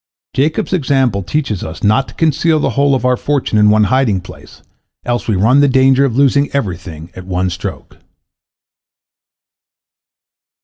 [0.35, 4.19] Jacob's example teaches us not to conceal the whole of our fortune in one hiding
[4.19, 4.63] place,
[5.05, 7.97] else we run the danger of losing everything at one stroke.